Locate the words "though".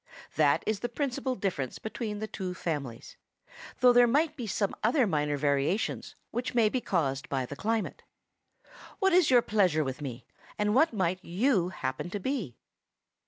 3.81-3.93